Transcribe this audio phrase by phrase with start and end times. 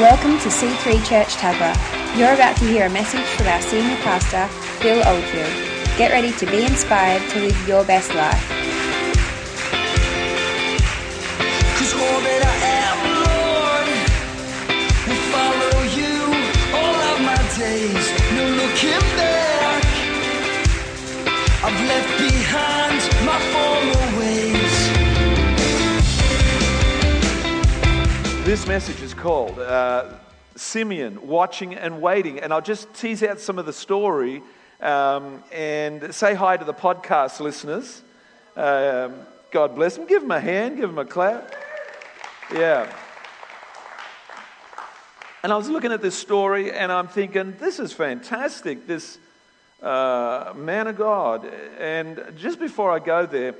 [0.00, 1.76] Welcome to C3 Church Tuggerah.
[2.16, 4.48] You're about to hear a message from our senior pastor,
[4.80, 5.98] Phil Oldfield.
[5.98, 8.69] Get ready to be inspired to live your best life.
[28.50, 30.12] This message is called uh,
[30.56, 32.40] Simeon Watching and Waiting.
[32.40, 34.42] And I'll just tease out some of the story
[34.80, 38.02] um, and say hi to the podcast listeners.
[38.56, 39.14] Um,
[39.52, 40.04] God bless them.
[40.08, 41.54] Give them a hand, give them a clap.
[42.52, 42.92] Yeah.
[45.44, 48.84] And I was looking at this story and I'm thinking, this is fantastic.
[48.84, 49.18] This
[49.80, 51.48] uh, man of God.
[51.78, 53.54] And just before I go there,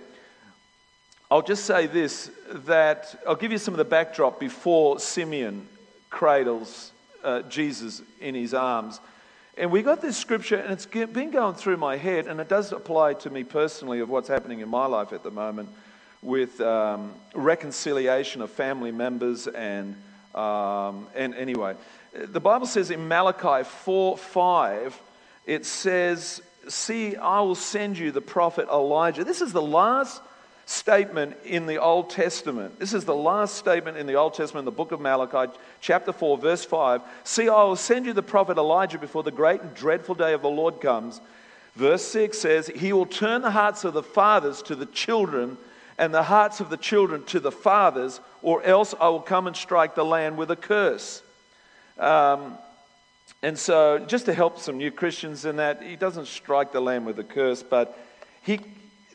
[1.33, 2.29] I'll just say this
[2.67, 5.69] that I'll give you some of the backdrop before Simeon
[6.11, 6.91] cradles
[7.23, 8.99] uh, Jesus in his arms.
[9.57, 12.73] And we got this scripture, and it's been going through my head, and it does
[12.73, 15.69] apply to me personally of what's happening in my life at the moment
[16.21, 19.47] with um, reconciliation of family members.
[19.47, 19.95] And,
[20.35, 21.77] um, and anyway,
[22.13, 25.01] the Bible says in Malachi 4 5,
[25.47, 29.23] it says, See, I will send you the prophet Elijah.
[29.23, 30.21] This is the last
[30.71, 32.79] statement in the Old Testament.
[32.79, 36.39] This is the last statement in the Old Testament, the book of Malachi, chapter 4,
[36.39, 37.03] verse 5.
[37.25, 40.43] See, I will send you the prophet Elijah before the great and dreadful day of
[40.43, 41.21] the Lord comes.
[41.75, 45.59] Verse 6 says, He will turn the hearts of the fathers to the children
[45.99, 49.57] and the hearts of the children to the fathers, or else I will come and
[49.57, 51.21] strike the land with a curse.
[51.99, 52.57] Um,
[53.43, 57.07] and so, just to help some new Christians in that, he doesn't strike the land
[57.07, 57.99] with a curse, but
[58.43, 58.61] he,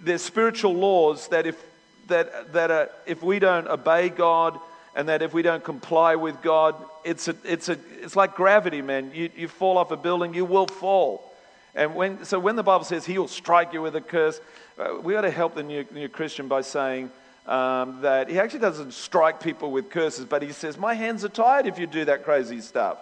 [0.01, 1.61] there's spiritual laws that if,
[2.07, 4.59] that, that are, if we don't obey God
[4.95, 8.81] and that if we don't comply with God, it's, a, it's, a, it's like gravity,
[8.81, 9.11] man.
[9.13, 11.31] You, you fall off a building, you will fall.
[11.75, 14.39] And when, so when the Bible says he will strike you with a curse,
[14.79, 17.11] uh, we got to help the new, new Christian by saying
[17.45, 21.29] um, that he actually doesn't strike people with curses, but he says, My hands are
[21.29, 22.97] tied if you do that crazy stuff.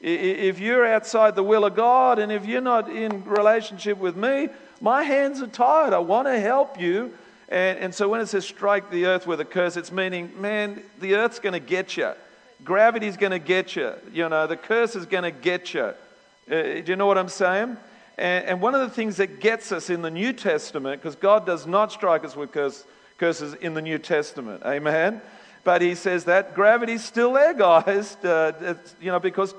[0.00, 4.48] If you're outside the will of God and if you're not in relationship with me,
[4.82, 5.92] my hands are tied.
[5.92, 7.14] I want to help you.
[7.48, 10.82] And, and so when it says strike the earth with a curse, it's meaning, man,
[10.98, 12.12] the earth's going to get you.
[12.64, 13.92] Gravity's going to get you.
[14.12, 15.82] You know, the curse is going to get you.
[15.82, 15.94] Uh,
[16.50, 17.76] do you know what I'm saying?
[18.18, 21.46] And, and, one of the things that gets us in the New Testament, because God
[21.46, 22.84] does not strike us with curse,
[23.18, 25.22] curses in the New Testament, amen?
[25.62, 28.16] But He says that gravity's still there, guys.
[28.16, 29.54] Uh, you know, because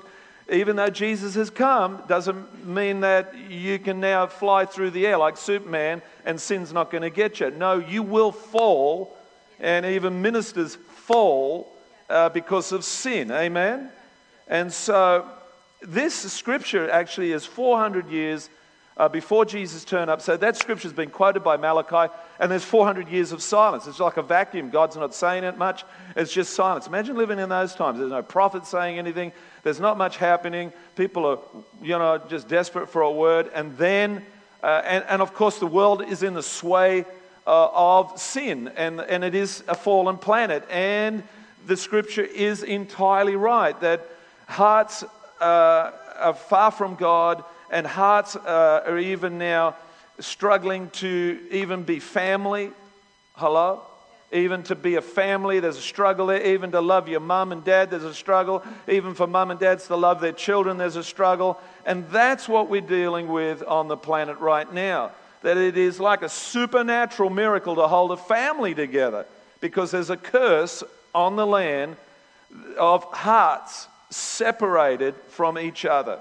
[0.50, 5.16] even though Jesus has come, doesn't mean that you can now fly through the air
[5.16, 7.50] like Superman and sin's not going to get you.
[7.50, 9.16] No, you will fall,
[9.58, 11.72] and even ministers fall
[12.10, 13.30] uh, because of sin.
[13.30, 13.90] Amen?
[14.48, 15.26] And so
[15.80, 18.50] this scripture actually is 400 years
[18.96, 20.20] uh, before Jesus turned up.
[20.20, 23.86] So that scripture has been quoted by Malachi, and there's 400 years of silence.
[23.86, 24.70] It's like a vacuum.
[24.70, 25.84] God's not saying it much,
[26.16, 26.86] it's just silence.
[26.86, 27.98] Imagine living in those times.
[27.98, 29.32] There's no prophet saying anything,
[29.64, 30.72] there's not much happening.
[30.94, 31.38] People are,
[31.82, 33.50] you know, just desperate for a word.
[33.54, 34.24] And then,
[34.62, 37.04] uh, and, and of course, the world is in the sway
[37.46, 40.64] uh, of sin, and, and it is a fallen planet.
[40.70, 41.22] And
[41.66, 44.06] the scripture is entirely right that
[44.46, 45.02] hearts
[45.40, 49.76] uh, are far from God and hearts uh, are even now
[50.20, 52.70] struggling to even be family.
[53.34, 53.82] Hello?
[54.34, 56.42] Even to be a family, there's a struggle there.
[56.42, 58.62] Even to love your mum and dad, there's a struggle.
[58.88, 61.58] Even for mum and dads to love their children, there's a struggle.
[61.86, 65.12] And that's what we're dealing with on the planet right now.
[65.42, 69.24] That it is like a supernatural miracle to hold a family together
[69.60, 70.82] because there's a curse
[71.14, 71.96] on the land
[72.78, 76.20] of hearts separated from each other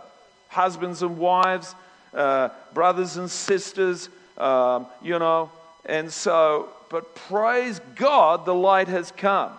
[0.54, 1.76] husbands and wives,
[2.14, 5.52] uh, brothers and sisters, um, you know.
[5.86, 9.52] And so, but praise God, the light has come.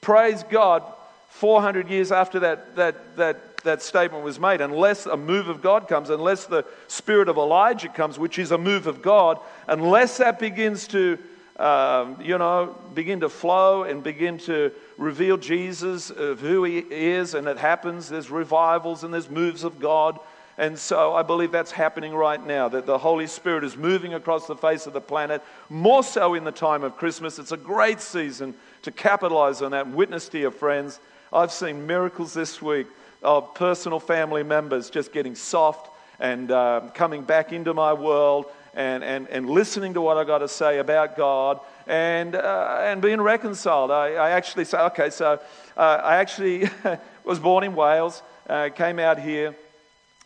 [0.00, 0.82] Praise God,
[1.28, 5.86] 400 years after that, that, that, that statement was made, unless a move of God
[5.86, 10.40] comes, unless the spirit of Elijah comes, which is a move of God, unless that
[10.40, 11.18] begins to,
[11.56, 17.34] um, you know, begin to flow and begin to reveal Jesus of who he is,
[17.34, 18.08] and it happens.
[18.08, 20.18] There's revivals and there's moves of God.
[20.58, 24.46] And so I believe that's happening right now, that the Holy Spirit is moving across
[24.46, 27.38] the face of the planet, more so in the time of Christmas.
[27.38, 30.98] It's a great season to capitalize on that, witness to your friends.
[31.32, 32.86] I've seen miracles this week
[33.22, 39.04] of personal family members just getting soft and uh, coming back into my world and,
[39.04, 43.20] and, and listening to what I've got to say about God and, uh, and being
[43.20, 43.90] reconciled.
[43.90, 45.40] I, I actually say, okay, so
[45.76, 46.68] uh, I actually
[47.24, 49.54] was born in Wales, uh, came out here,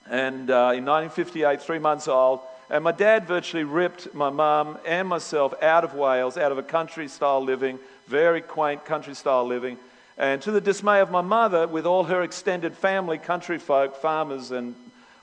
[0.08, 5.08] and uh, in 1958, three months old, and my dad virtually ripped my mum and
[5.08, 9.76] myself out of Wales, out of a country style living, very quaint country style living.
[10.16, 14.50] And to the dismay of my mother, with all her extended family, country folk, farmers,
[14.50, 14.74] and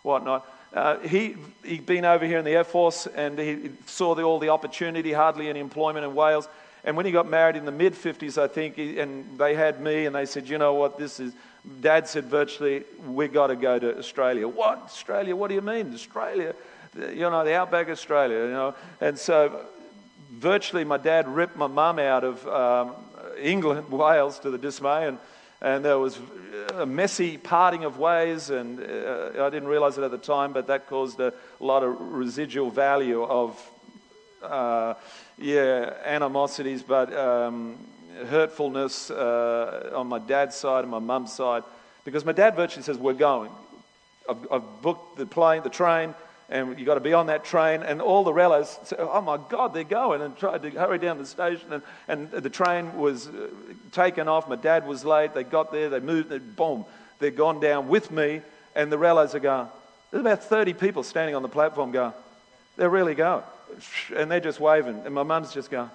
[0.03, 4.23] whatnot, uh, he, he'd been over here in the Air Force and he saw the,
[4.23, 6.49] all the opportunity, hardly any employment in Wales.
[6.83, 9.81] And when he got married in the mid 50s, I think, he, and they had
[9.81, 11.33] me, and they said, You know what, this is.
[11.81, 14.47] Dad said virtually, we've got to go to Australia.
[14.47, 14.79] What?
[14.83, 15.35] Australia?
[15.35, 15.93] What do you mean?
[15.93, 16.55] Australia?
[16.95, 18.75] You know, the outback Australia, you know.
[19.01, 19.65] And so
[20.31, 22.95] virtually my dad ripped my mum out of um,
[23.39, 25.07] England, Wales, to the dismay.
[25.07, 25.19] And
[25.61, 26.19] and there was
[26.75, 30.67] a messy parting of ways, and uh, I didn't realize it at the time, but
[30.67, 33.71] that caused a lot of residual value of,
[34.43, 34.93] uh,
[35.39, 37.77] yeah, animosities, but um,
[38.25, 41.63] hurtfulness uh, on my dad's side and my mum's side,
[42.05, 43.51] because my dad virtually says, We're going.
[44.29, 46.13] I've, I've booked the plane, the train,
[46.49, 47.83] and you've got to be on that train.
[47.83, 51.17] And all the relatives said, "Oh my God, they're going!" and tried to hurry down
[51.17, 51.73] the station.
[51.73, 53.49] And, and the train was uh,
[53.91, 54.47] taken off.
[54.47, 55.33] My dad was late.
[55.33, 55.89] They got there.
[55.89, 56.29] They moved.
[56.29, 56.85] They, boom,
[57.19, 58.41] they're gone down with me.
[58.75, 59.67] And the relatives are going.
[60.11, 62.13] There's about 30 people standing on the platform going.
[62.77, 63.43] They're really going,
[64.15, 65.01] and they're just waving.
[65.03, 65.89] And my mum's just going.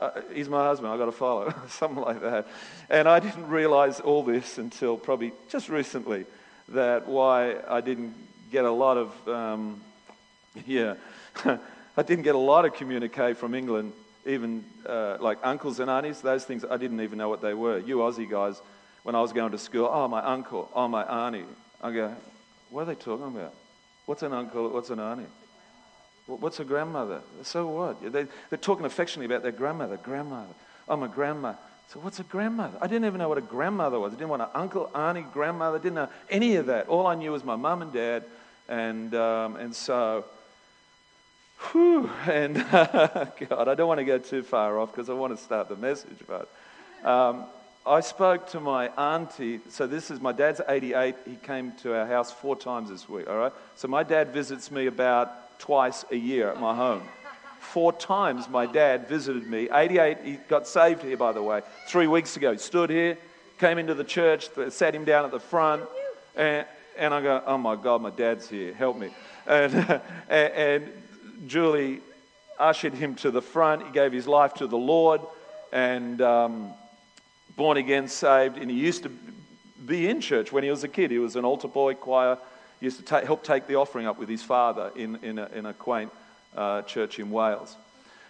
[0.00, 2.46] Uh, he's my husband, I've got to follow, something like that.
[2.88, 6.24] And I didn't realize all this until probably just recently
[6.70, 8.14] that why I didn't
[8.50, 9.82] get a lot of, um,
[10.66, 10.94] yeah,
[11.44, 13.92] I didn't get a lot of communique from England,
[14.24, 17.78] even uh, like uncles and aunties, those things, I didn't even know what they were.
[17.78, 18.60] You Aussie guys,
[19.02, 21.44] when I was going to school, oh, my uncle, oh, my auntie.
[21.82, 22.14] I go,
[22.70, 23.54] what are they talking about?
[24.06, 24.68] What's an uncle?
[24.70, 25.26] What's an auntie?
[26.38, 27.20] What's a grandmother?
[27.42, 28.12] So what?
[28.12, 29.96] They, are talking affectionately about their grandmother.
[29.96, 30.54] Grandmother.
[30.88, 31.54] Oh, my grandma.
[31.88, 32.78] So what's a grandmother?
[32.80, 34.12] I didn't even know what a grandmother was.
[34.12, 35.78] I didn't want an uncle, auntie, grandmother.
[35.78, 36.88] I didn't know any of that.
[36.88, 38.24] All I knew was my mum and dad
[38.70, 40.24] and, um, and so,
[41.72, 45.42] whew, and God, I don't want to go too far off because I want to
[45.42, 46.48] start the message, but
[47.04, 47.46] um,
[47.84, 49.58] I spoke to my auntie.
[49.70, 51.16] So this is my dad's 88.
[51.26, 53.52] He came to our house four times this week, all right?
[53.74, 57.02] So my dad visits me about twice a year at my home.
[57.60, 59.68] Four times my dad visited me.
[59.72, 62.56] 88, he got saved here, by the way, three weeks ago.
[62.56, 63.16] Stood here,
[63.58, 65.84] came into the church, sat him down at the front,
[66.34, 66.66] and,
[66.98, 69.10] and I go, oh my God, my dad's here, help me.
[69.46, 70.92] And, and
[71.48, 72.00] Julie
[72.58, 73.84] ushered him to the front.
[73.86, 75.20] He gave his life to the Lord
[75.72, 76.70] and um,
[77.56, 78.58] born again, saved.
[78.58, 79.10] And he used to
[79.84, 81.10] be in church when he was a kid.
[81.10, 82.38] He was an altar boy, choir.
[82.80, 85.66] Used to ta- help take the offering up with his father in, in, a, in
[85.66, 86.10] a quaint
[86.56, 87.76] uh, church in Wales.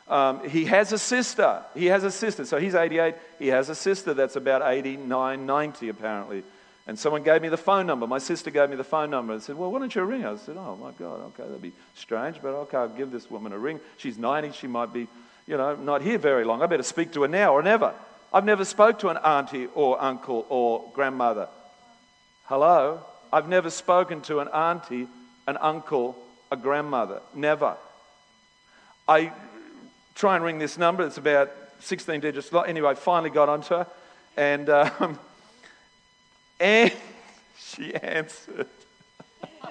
[0.08, 1.62] Um, he has a sister.
[1.75, 2.44] He has a sister.
[2.44, 3.14] So he's 88.
[3.38, 6.43] He has a sister that's about 89, 90 apparently.
[6.88, 8.08] And someone gave me the phone number.
[8.08, 10.23] My sister gave me the phone number and said, Well, why don't you ring?
[10.23, 10.31] her?
[10.31, 13.52] I said, Oh, my God, okay, that'd be strange, but okay, I'll give this woman
[13.52, 13.79] a ring.
[13.99, 14.52] She's 90.
[14.52, 15.06] She might be,
[15.47, 16.62] you know, not here very long.
[16.62, 17.94] I better speak to her now or never.
[18.32, 21.49] I've never spoke to an auntie or uncle or grandmother.
[22.47, 23.00] Hello?
[23.32, 25.06] I've never spoken to an auntie,
[25.47, 26.17] an uncle,
[26.50, 27.21] a grandmother.
[27.35, 27.77] Never.
[29.06, 29.32] I
[30.15, 31.06] try and ring this number.
[31.06, 31.50] It's about
[31.81, 32.53] 16 digits.
[32.53, 32.67] Long.
[32.67, 33.87] Anyway, I finally got onto her.
[34.37, 35.19] And um,
[36.61, 36.93] and
[37.59, 38.66] she answered.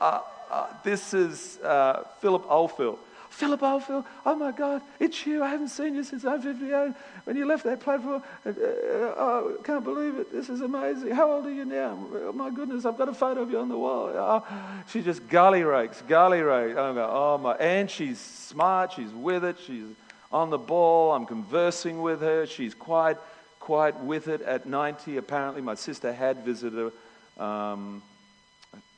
[0.00, 2.98] uh, uh, this is uh, Philip Oldfield.
[3.42, 5.42] Philip Oldfield, oh my God, it's you.
[5.42, 6.94] I haven't seen you since I'm 1958
[7.24, 8.22] when you left that platform.
[8.46, 10.30] Uh, uh, oh, I can't believe it.
[10.30, 11.10] This is amazing.
[11.10, 11.98] How old are you now?
[12.14, 14.12] Oh my goodness, I've got a photo of you on the wall.
[14.14, 16.78] Oh, she just gully rakes, gully rakes.
[16.78, 17.54] I go, oh my.
[17.54, 18.92] And she's smart.
[18.92, 19.56] She's with it.
[19.66, 19.86] She's
[20.30, 21.12] on the ball.
[21.12, 22.46] I'm conversing with her.
[22.46, 23.16] She's quite
[23.58, 25.16] quite with it at 90.
[25.16, 26.92] Apparently, my sister had visited
[27.38, 27.44] her.
[27.44, 28.04] Um,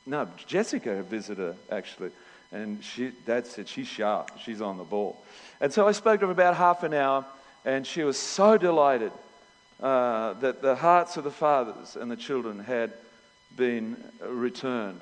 [0.04, 2.10] no, Jessica had visited her, actually.
[2.52, 4.30] And she, Dad said, she's sharp.
[4.38, 5.22] She's on the ball.
[5.60, 7.24] And so I spoke to her about half an hour,
[7.64, 9.12] and she was so delighted
[9.82, 12.92] uh, that the hearts of the fathers and the children had
[13.56, 13.96] been
[14.26, 15.00] returned.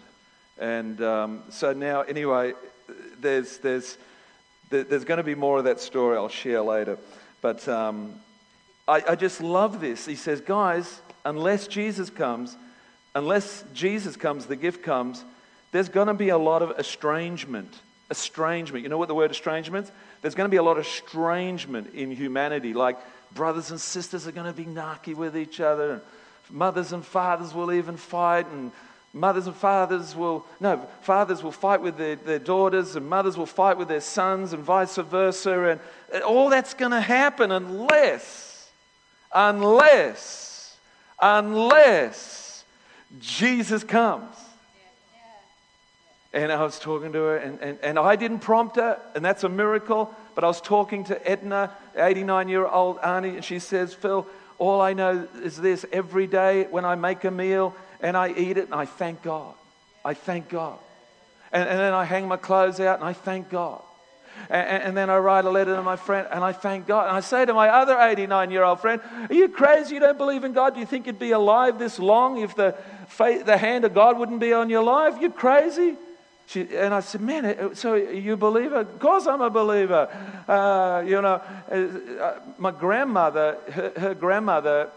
[0.58, 2.52] And um, so now, anyway,
[3.20, 3.98] there's, there's,
[4.70, 6.98] there's going to be more of that story I'll share later.
[7.40, 8.14] But um,
[8.86, 10.06] I, I just love this.
[10.06, 12.56] He says, guys, unless Jesus comes,
[13.14, 15.24] unless Jesus comes, the gift comes,
[15.72, 17.74] there's going to be a lot of estrangement.
[18.10, 18.82] Estrangement.
[18.84, 19.92] You know what the word estrangement is?
[20.20, 22.74] There's going to be a lot of estrangement in humanity.
[22.74, 22.98] Like
[23.34, 26.02] brothers and sisters are going to be narky with each other, and
[26.50, 28.70] mothers and fathers will even fight, and
[29.14, 33.44] Mothers and fathers will, no, fathers will fight with their, their daughters, and mothers will
[33.44, 35.78] fight with their sons, and vice versa.
[36.10, 38.70] And all that's going to happen unless,
[39.34, 40.76] unless,
[41.20, 42.64] unless
[43.20, 44.34] Jesus comes.
[46.32, 49.44] And I was talking to her, and, and, and I didn't prompt her, and that's
[49.44, 50.14] a miracle.
[50.34, 54.26] But I was talking to Edna, 89 year old auntie, and she says, Phil,
[54.58, 58.56] all I know is this every day when I make a meal and I eat
[58.56, 59.54] it, and I thank God.
[60.04, 60.78] I thank God.
[61.52, 63.82] And, and then I hang my clothes out, and I thank God.
[64.48, 67.06] And, and, then I write a letter to my friend and I thank God.
[67.06, 69.94] And I say to my other 89 year old friend, Are you crazy?
[69.94, 70.72] You don't believe in God?
[70.74, 72.74] Do you think you'd be alive this long if the,
[73.08, 75.20] faith, the hand of God wouldn't be on your life?
[75.20, 75.96] You're crazy.
[76.46, 78.80] She, and I said, Man, so you believe believer?
[78.80, 80.08] Of course I'm a believer.
[80.46, 84.90] Uh, you know, uh, my grandmother, her, her grandmother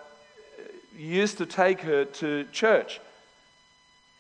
[0.97, 2.99] used to take her to church.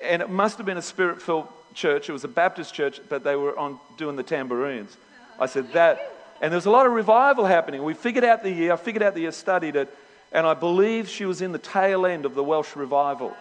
[0.01, 2.09] And it must have been a spirit filled church.
[2.09, 4.95] It was a Baptist church, but they were on doing the tambourines.
[5.39, 6.11] I said, That.
[6.41, 7.81] And there was a lot of revival happening.
[7.83, 9.95] We figured out the year, I figured out the year, studied it,
[10.31, 13.33] and I believe she was in the tail end of the Welsh revival.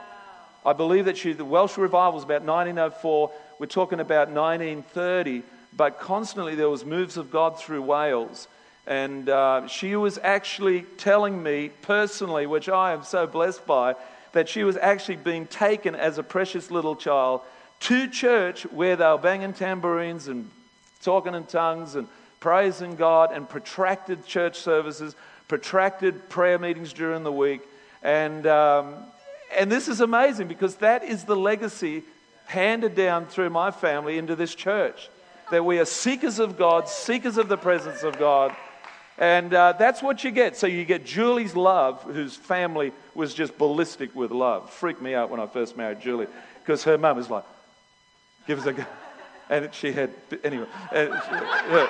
[0.64, 3.30] I believe that she, the Welsh revival was about 1904.
[3.58, 5.42] We're talking about 1930,
[5.76, 8.48] but constantly there was moves of God through Wales.
[8.86, 13.94] And uh, she was actually telling me personally, which I am so blessed by,
[14.32, 17.42] that she was actually being taken as a precious little child
[17.80, 20.50] to church where they were banging tambourines and
[21.02, 22.08] talking in tongues and
[22.40, 25.14] praising God and protracted church services,
[25.48, 27.62] protracted prayer meetings during the week.
[28.02, 28.96] And, um,
[29.56, 32.02] and this is amazing because that is the legacy
[32.46, 35.08] handed down through my family into this church.
[35.50, 38.54] That we are seekers of God, seekers of the presence of God.
[39.18, 40.56] And uh, that's what you get.
[40.56, 44.70] So you get Julie's love, whose family was just ballistic with love.
[44.70, 46.26] Freaked me out when I first married Julie
[46.60, 47.44] because her mum was like,
[48.46, 48.72] give us a.
[48.72, 48.84] Go.
[49.50, 50.10] And she had,
[50.42, 50.66] anyway.
[50.90, 51.20] Uh,
[51.70, 51.86] yeah.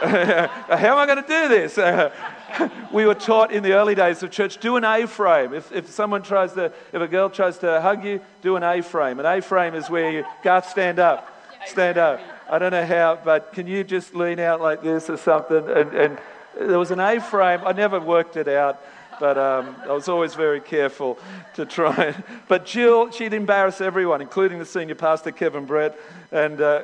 [0.76, 1.76] How am I going to do this?
[2.92, 5.54] We were taught in the early days of church do an A frame.
[5.54, 8.82] If, if someone tries to, if a girl tries to hug you, do an A
[8.82, 9.20] frame.
[9.20, 11.28] An A frame is where you, Garth, stand up.
[11.66, 12.20] Stand up.
[12.50, 15.68] I don't know how, but can you just lean out like this or something?
[15.68, 16.18] And, and
[16.58, 17.60] there was an A frame.
[17.64, 18.82] I never worked it out,
[19.20, 21.18] but um, I was always very careful
[21.54, 21.94] to try.
[21.96, 22.16] it.
[22.48, 25.96] But Jill, she'd embarrass everyone, including the senior pastor, Kevin Brett.
[26.32, 26.82] And, uh,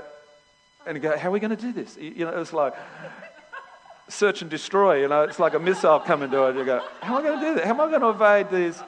[0.86, 1.96] and go, how are we going to do this?
[1.96, 2.74] You know, it was like
[4.08, 5.00] search and destroy.
[5.00, 6.56] You know, it's like a missile coming to it.
[6.56, 7.64] You go, how am I going to do that?
[7.64, 8.82] How am I going to evade these?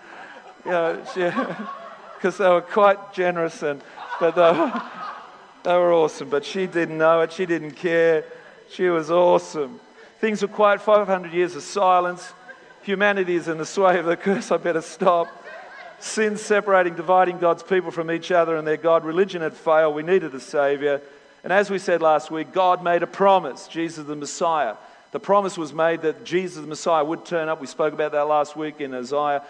[0.64, 1.04] You know,
[2.14, 3.82] because they were quite generous and,
[4.20, 4.82] but they were,
[5.64, 6.28] they were awesome.
[6.28, 7.32] But she didn't know it.
[7.32, 8.24] She didn't care.
[8.70, 9.80] She was awesome.
[10.20, 10.80] Things were quiet.
[10.80, 12.32] 500 years of silence.
[12.82, 14.50] Humanity is in the sway of the curse.
[14.50, 15.28] I better stop.
[16.00, 19.04] Sin separating, dividing God's people from each other and their God.
[19.04, 19.94] Religion had failed.
[19.94, 21.00] We needed a Savior.
[21.42, 24.74] And as we said last week, God made a promise Jesus the Messiah.
[25.10, 27.60] The promise was made that Jesus the Messiah would turn up.
[27.60, 29.42] We spoke about that last week in Isaiah.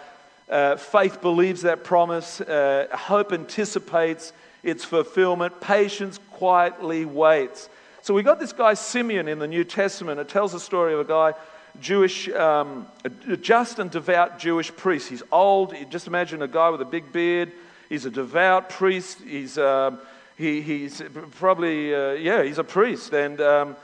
[0.49, 7.69] Uh, faith believes that promise, uh, hope anticipates its fulfillment, patience quietly waits.
[8.01, 10.19] So we got this guy Simeon in the New Testament.
[10.19, 11.33] It tells the story of a guy,
[11.81, 15.09] Jewish, um, a just and devout Jewish priest.
[15.09, 15.75] He's old.
[15.89, 17.51] Just imagine a guy with a big beard.
[17.89, 19.19] He's a devout priest.
[19.21, 19.99] He's um,
[20.39, 23.13] he, he's probably, uh, yeah, he's a priest.
[23.13, 23.75] And um,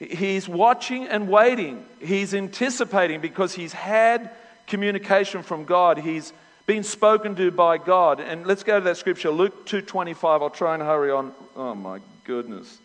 [0.00, 1.84] he's watching and waiting.
[2.00, 4.30] He's anticipating because he's had
[4.66, 5.98] communication from God.
[5.98, 6.32] He's
[6.66, 8.20] been spoken to by God.
[8.20, 10.42] And let's go to that scripture, Luke 2.25.
[10.42, 11.32] I'll try and hurry on.
[11.54, 12.78] Oh, my goodness.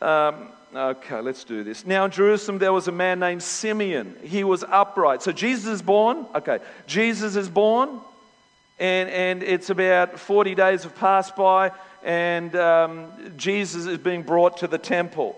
[0.00, 1.84] Um, okay, let's do this.
[1.84, 4.14] Now in Jerusalem there was a man named Simeon.
[4.22, 5.22] He was upright.
[5.22, 6.26] So Jesus is born.
[6.34, 8.00] Okay, Jesus is born.
[8.78, 11.72] And, and it's about 40 days have passed by
[12.04, 15.36] and um, Jesus is being brought to the temple.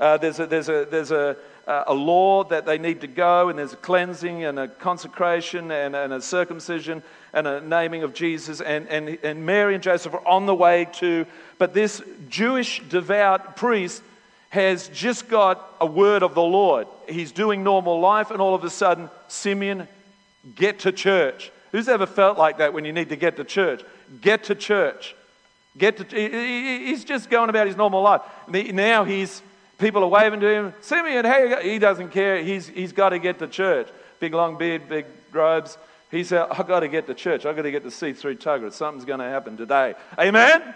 [0.00, 3.58] Uh, there's a, there's, a, there's a, a law that they need to go, and
[3.58, 7.02] there's a cleansing and a consecration and, and a circumcision
[7.32, 8.60] and a naming of Jesus.
[8.60, 11.26] And, and, and Mary and Joseph are on the way to,
[11.58, 14.02] but this Jewish devout priest
[14.48, 16.88] has just got a word of the Lord.
[17.08, 19.86] He's doing normal life, and all of a sudden, Simeon,
[20.56, 21.52] get to church.
[21.72, 23.84] Who's ever felt like that when you need to get to church?
[24.20, 25.14] Get to church.
[25.78, 28.22] Get to, he's just going about his normal life.
[28.48, 29.40] Now he's,
[29.80, 32.42] people are waving to him, Simeon, hey, he doesn't care.
[32.42, 33.88] He's, he's got to get to church.
[34.20, 35.78] Big long beard, big robes.
[36.10, 37.46] He said, I've got to get to church.
[37.46, 38.72] I've got to get to C3 Tuggerah.
[38.72, 39.94] Something's going to happen today.
[40.18, 40.74] Amen?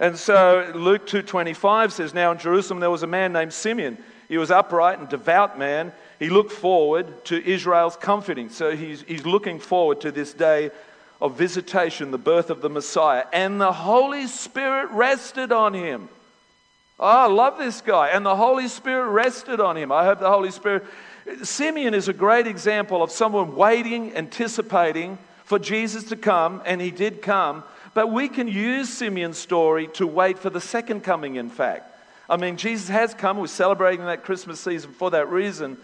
[0.00, 3.96] And so Luke 2.25 says, Now in Jerusalem there was a man named Simeon.
[4.28, 5.92] He was upright and devout man.
[6.18, 8.48] He looked forward to Israel's comforting.
[8.48, 10.70] So he's, he's looking forward to this day
[11.20, 16.08] of visitation, the birth of the Messiah, and the Holy Spirit rested on him.
[16.98, 18.08] Oh, I love this guy.
[18.08, 19.92] And the Holy Spirit rested on him.
[19.92, 20.84] I hope the Holy Spirit.
[21.42, 26.90] Simeon is a great example of someone waiting, anticipating for Jesus to come, and he
[26.90, 27.64] did come.
[27.94, 31.92] But we can use Simeon's story to wait for the second coming, in fact.
[32.28, 33.38] I mean, Jesus has come.
[33.38, 35.78] We're celebrating that Christmas season for that reason.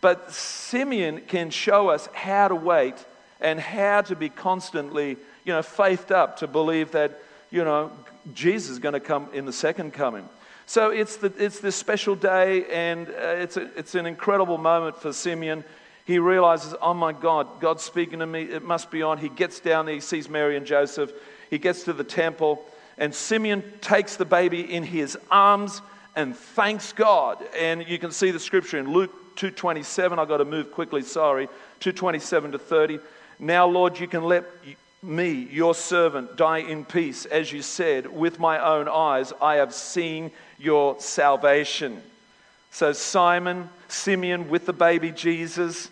[0.00, 2.94] But Simeon can show us how to wait
[3.40, 7.20] and how to be constantly, you know, faithed up to believe that,
[7.50, 7.90] you know,
[8.34, 10.28] Jesus is going to come in the second coming.
[10.68, 14.98] So it's, the, it's this special day, and uh, it's, a, it's an incredible moment
[14.98, 15.64] for Simeon.
[16.04, 18.42] He realizes, oh my God, God's speaking to me.
[18.42, 19.16] It must be on.
[19.16, 21.10] He gets down there, he sees Mary and Joseph.
[21.48, 22.62] He gets to the temple,
[22.98, 25.80] and Simeon takes the baby in his arms
[26.14, 27.42] and thanks God.
[27.58, 30.18] And you can see the scripture in Luke 2:27.
[30.18, 31.46] I've got to move quickly, sorry.
[31.80, 32.98] 227 to 30.
[33.38, 34.44] Now, Lord, you can let
[35.02, 39.72] me, your servant, die in peace, as you said, with my own eyes I have
[39.72, 42.02] seen your salvation.
[42.70, 45.90] So Simon, Simeon with the baby Jesus,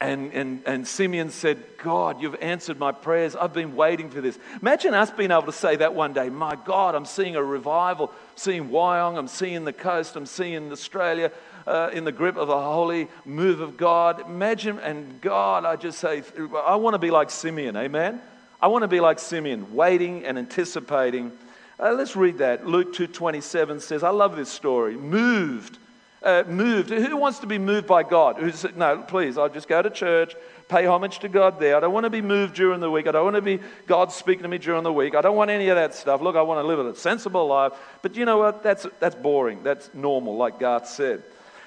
[0.00, 3.34] and, and, and Simeon said, God, you've answered my prayers.
[3.34, 4.38] I've been waiting for this.
[4.60, 6.28] Imagine us being able to say that one day.
[6.28, 8.08] My God, I'm seeing a revival.
[8.08, 9.16] I'm seeing Wyong.
[9.16, 10.16] I'm seeing the coast.
[10.16, 11.32] I'm seeing Australia
[11.66, 14.20] uh, in the grip of a holy move of God.
[14.28, 16.22] Imagine, and God, I just say,
[16.64, 17.76] I want to be like Simeon.
[17.76, 18.20] Amen?
[18.60, 21.32] I want to be like Simeon, waiting and anticipating.
[21.78, 22.66] Uh, let's read that.
[22.66, 24.96] Luke 2.27 says, I love this story.
[24.96, 25.78] Moved
[26.24, 26.88] uh, moved.
[26.90, 28.38] Who wants to be moved by God?
[28.38, 30.34] Who's, no, please, I'll just go to church,
[30.68, 31.76] pay homage to God there.
[31.76, 33.06] I don't want to be moved during the week.
[33.06, 35.14] I don't want to be God speaking to me during the week.
[35.14, 36.22] I don't want any of that stuff.
[36.22, 37.74] Look, I want to live a sensible life.
[38.00, 38.62] But you know what?
[38.62, 39.62] That's, that's boring.
[39.62, 41.22] That's normal, like Garth said.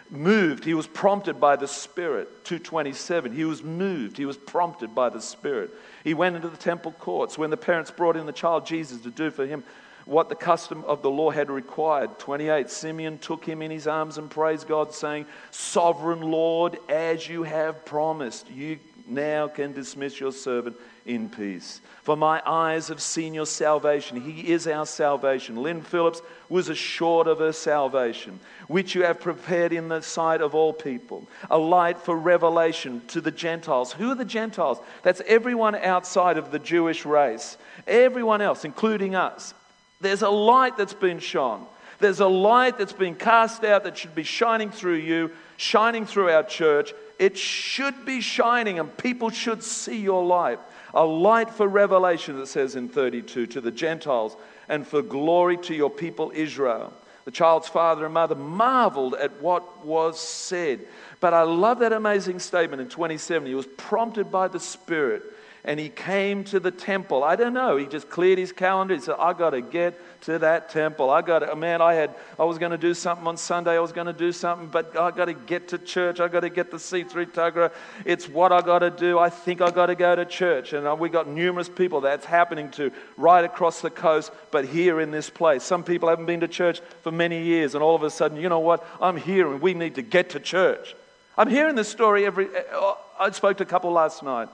[0.10, 0.64] Moved.
[0.64, 2.46] He was prompted by the Spirit.
[2.46, 3.34] 227.
[3.34, 4.18] He was moved.
[4.18, 5.72] He was prompted by the Spirit.
[6.04, 9.12] He went into the temple courts when the parents brought in the child Jesus to
[9.12, 9.64] do for him
[10.06, 12.18] what the custom of the law had required.
[12.18, 17.44] 28 Simeon took him in his arms and praised God, saying, Sovereign Lord, as you
[17.44, 21.82] have promised, you now can dismiss your servant in peace.
[22.04, 24.22] For my eyes have seen your salvation.
[24.22, 25.62] He is our salvation.
[25.62, 30.56] Lynn Phillips was assured of her salvation, which you have prepared in the sight of
[30.56, 33.92] all people, a light for revelation to the Gentiles.
[33.92, 34.80] Who are the Gentiles?
[35.04, 39.54] That's everyone outside of the Jewish race, everyone else, including us.
[40.00, 41.66] There's a light that's been shone.
[42.00, 46.30] There's a light that's been cast out that should be shining through you, shining through
[46.30, 46.94] our church.
[47.18, 50.60] It should be shining, and people should see your light.
[50.94, 54.38] A light for revelation, it says in 32, to the Gentiles,
[54.70, 56.94] and for glory to your people Israel.
[57.26, 60.88] The child's father and mother marveled at what was said.
[61.20, 63.48] But I love that amazing statement in 27.
[63.48, 65.24] He was prompted by the Spirit
[65.68, 67.26] and he came to the temple.
[67.26, 67.76] I don't know.
[67.76, 68.96] He just cleared his calendar.
[68.96, 71.10] He said, I got to get to that temple.
[71.10, 73.76] I got to, man, I had, I was going to do something on Sunday.
[73.76, 76.22] I was going to do something, but I got to get to church.
[76.22, 77.74] I got to get the C3 Tuggerah.
[78.06, 79.20] It's what I got to do.
[79.20, 80.72] I think I got to go to church.
[80.72, 85.02] And uh, we got numerous people that's happening to right across the coast, but here
[85.02, 85.64] in this place.
[85.64, 88.48] Some people haven't been to church for many years, and all of a sudden, you
[88.48, 88.88] know what?
[89.02, 90.96] I'm here and we need to get to church.
[91.38, 94.48] I'm hearing this story every, uh, I spoke to a couple last night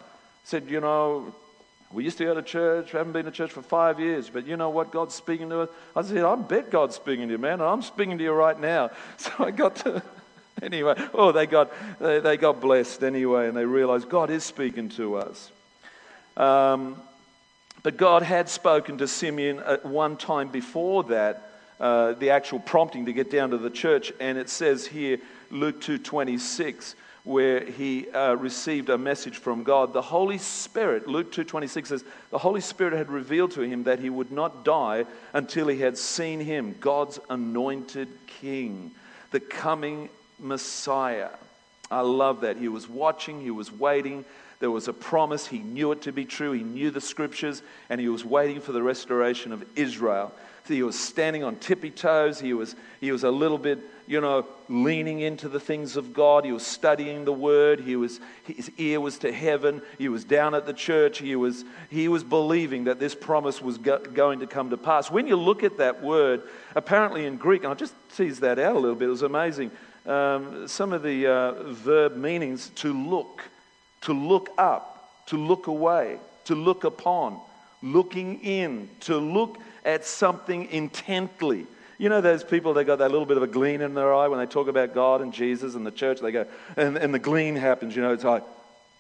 [0.44, 1.34] said, You know,
[1.94, 4.48] we used to go to church, we haven't been to church for five years, but
[4.48, 4.92] you know what?
[4.92, 5.70] God's speaking to us.
[5.96, 8.60] I said, I bet God's speaking to you, man, and I'm speaking to you right
[8.60, 8.90] now.
[9.18, 10.02] So I got to,
[10.62, 14.90] anyway, oh, they got, they, they got blessed anyway, and they realized God is speaking
[14.90, 15.52] to us.
[16.36, 17.00] Um,
[17.84, 23.06] but God had spoken to Simeon at one time before that, uh, the actual prompting
[23.06, 25.20] to get down to the church, and it says here,
[25.52, 29.94] Luke 2.26, where he uh, received a message from God.
[29.94, 34.10] The Holy Spirit, Luke 2.26 says, the Holy Spirit had revealed to him that he
[34.10, 38.92] would not die until he had seen him, God's anointed king,
[39.32, 41.30] the coming Messiah.
[41.90, 42.58] I love that.
[42.58, 44.26] He was watching, he was waiting.
[44.60, 45.46] There was a promise.
[45.48, 46.54] He knew it to be true.
[46.54, 50.34] He knew the scriptures, and he was waiting for the restoration of Israel.
[50.68, 52.40] He was standing on tippy toes.
[52.40, 56.46] He was, he was a little bit you know, leaning into the things of God.
[56.46, 57.80] He was studying the Word.
[57.80, 59.82] He was, his ear was to heaven.
[59.98, 61.20] He was down at the church.
[61.20, 65.10] He was, he was believing that this promise was go, going to come to pass.
[65.10, 66.44] When you look at that word,
[66.76, 69.72] apparently in Greek, and I'll just tease that out a little bit, it was amazing.
[70.06, 73.42] Um, some of the uh, verb meanings to look,
[74.02, 77.40] to look up, to look away, to look upon,
[77.82, 81.68] looking in, to look at something intently.
[81.98, 84.28] You know those people, they got that little bit of a gleam in their eye
[84.28, 86.20] when they talk about God and Jesus and the church.
[86.20, 88.44] They go, and, and the gleam happens, you know, it's like,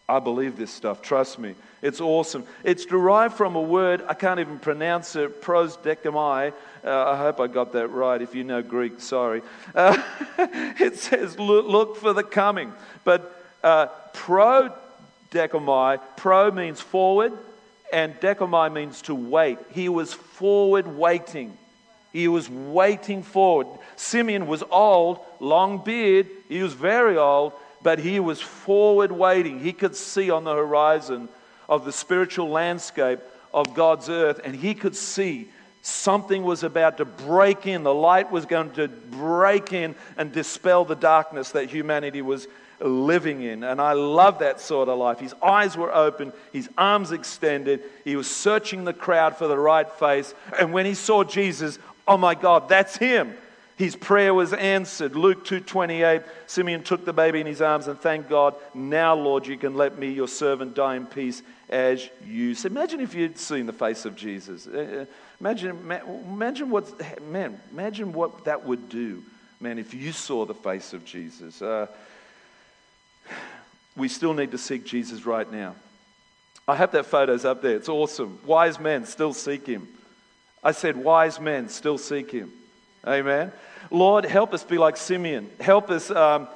[0.08, 1.02] I believe this stuff.
[1.02, 1.56] Trust me.
[1.82, 2.46] It's awesome.
[2.64, 6.54] It's derived from a word, I can't even pronounce it, prosdechomai.
[6.84, 8.22] Uh, I hope I got that right.
[8.22, 9.42] If you know Greek, sorry.
[9.74, 10.02] Uh,
[10.38, 12.74] it says, look, look, for the coming.
[13.04, 14.72] But uh, pro
[16.52, 17.34] means forward,
[17.94, 19.60] and dechomai means to wait.
[19.72, 21.56] He was forward waiting.
[22.12, 23.68] He was waiting forward.
[23.96, 26.28] Simeon was old, long beard.
[26.50, 27.54] He was very old,
[27.84, 29.60] but he was forward waiting.
[29.60, 31.30] He could see on the horizon
[31.70, 33.20] of the spiritual landscape
[33.54, 35.50] of God's earth, and he could see
[35.84, 37.84] something was about to break in.
[37.84, 42.48] The light was going to break in and dispel the darkness that humanity was
[42.84, 43.64] living in.
[43.64, 45.20] And I love that sort of life.
[45.20, 47.84] His eyes were open, his arms extended.
[48.04, 50.34] He was searching the crowd for the right face.
[50.60, 53.36] And when he saw Jesus, oh my God, that's him.
[53.76, 55.16] His prayer was answered.
[55.16, 59.58] Luke 2:28, Simeon took the baby in his arms and thanked God, "Now, Lord, you
[59.58, 63.66] can let me, your servant, die in peace as you." So imagine if you'd seen
[63.66, 64.68] the face of Jesus.
[64.68, 65.06] Uh, uh,
[65.40, 65.92] imagine,
[66.28, 66.94] imagine what,
[67.24, 69.24] man, imagine what that would do,
[69.60, 71.62] man, if you saw the face of Jesus.
[71.62, 71.88] Uh,
[73.96, 75.76] we still need to seek Jesus right now.
[76.68, 77.76] I have that photo's up there.
[77.76, 78.40] It's awesome.
[78.46, 79.88] Wise men still seek him.
[80.64, 82.52] I said, wise men still seek him.
[83.06, 83.52] Amen.
[83.92, 85.50] Lord, help us be like Simeon.
[85.60, 86.48] Help us um,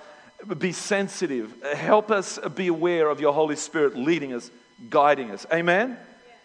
[0.57, 1.53] be sensitive.
[1.73, 4.49] Help us be aware of your Holy Spirit leading us,
[4.89, 5.45] guiding us.
[5.51, 5.97] Amen.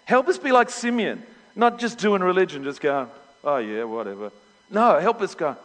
[0.05, 1.23] Help us be like Simeon,
[1.55, 3.09] not just doing religion, just going,
[3.45, 4.33] oh yeah, whatever.
[4.71, 5.57] No, help us go,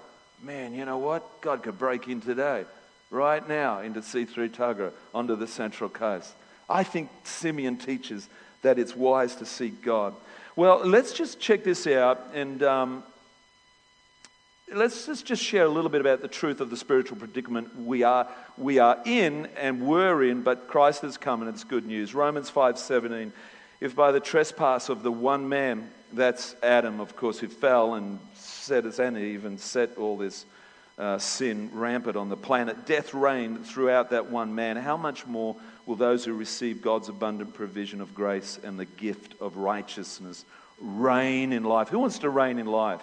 [0.43, 1.41] man, you know what?
[1.41, 2.65] God could break in today,
[3.09, 6.33] right now, into C3 Tuggerah, onto the Central Coast.
[6.69, 8.27] I think Simeon teaches
[8.61, 10.13] that it's wise to seek God.
[10.55, 13.03] Well, let's just check this out and um,
[14.73, 18.03] let's just, just share a little bit about the truth of the spiritual predicament we
[18.03, 22.13] are, we are in and were in, but Christ has come and it's good news.
[22.13, 23.31] Romans 5:17.
[23.79, 28.19] If by the trespass of the one man, that's Adam, of course, who fell and
[28.33, 30.45] set us and Eve and set all this
[30.97, 35.55] uh, sin rampant on the planet, death reigned throughout that one man, how much more
[35.85, 40.43] will those who receive God's abundant provision of grace and the gift of righteousness
[40.81, 41.89] reign in life?
[41.89, 43.01] Who wants to reign in life?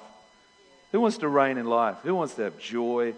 [0.93, 1.97] Who wants to reign in life?
[2.03, 3.15] Who wants to have joy?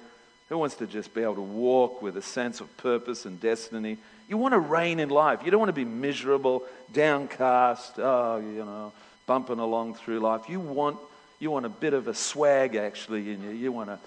[0.48, 3.98] Who wants to just be able to walk with a sense of purpose and destiny?
[4.28, 5.40] You want to reign in life.
[5.44, 6.62] You don't want to be miserable,
[6.92, 8.92] downcast, oh, you know,
[9.26, 10.48] bumping along through life.
[10.48, 10.98] You want,
[11.38, 13.50] you want a bit of a swag actually in you.
[13.50, 13.98] You want a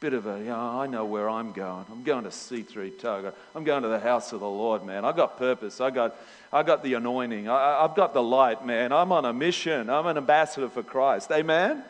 [0.00, 1.84] bit of a, you know, I know where I'm going.
[1.90, 3.34] I'm going to C3 Tuggerah.
[3.54, 5.04] I'm going to the house of the Lord, man.
[5.04, 5.80] I got purpose.
[5.80, 6.14] I got,
[6.52, 7.48] I got the anointing.
[7.48, 8.92] I, I've got the light, man.
[8.92, 9.90] I'm on a mission.
[9.90, 11.32] I'm an ambassador for Christ.
[11.32, 11.82] Amen?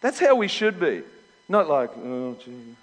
[0.00, 1.02] That's how we should be.
[1.48, 2.76] Not like, oh, gee,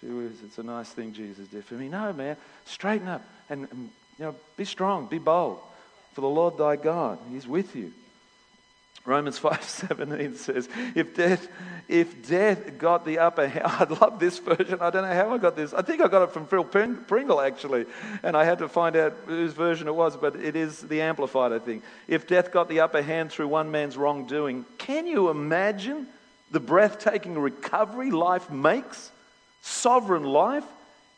[0.00, 1.88] gee whiz, it's a nice thing Jesus did for me.
[1.88, 2.36] No, man.
[2.64, 5.60] Straighten up and, and you know, be strong, be bold.
[6.14, 7.92] For the Lord thy God, He's with you.
[9.04, 11.48] Romans 5:17 says, if death,
[11.88, 14.78] if death got the upper hand, I love this version.
[14.80, 15.74] I don't know how I got this.
[15.74, 17.86] I think I got it from Phil Pringle, actually.
[18.22, 21.52] And I had to find out whose version it was, but it is the Amplified,
[21.52, 21.82] I think.
[22.06, 26.06] If death got the upper hand through one man's wrongdoing, can you imagine
[26.50, 29.10] the breathtaking recovery life makes?
[29.62, 30.64] Sovereign life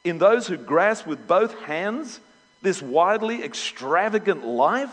[0.05, 2.21] in those who grasp with both hands
[2.63, 4.91] this widely extravagant life,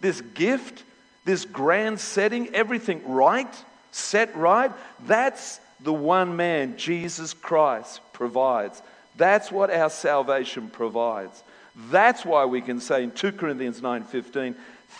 [0.00, 0.84] this gift
[1.24, 3.52] this grand setting, everything right,
[3.90, 4.72] set right,
[5.06, 8.82] that's the one man, Jesus Christ, provides.
[9.16, 11.42] That's what our salvation provides.
[11.90, 14.54] That's why we can say in 2 Corinthians 9:15,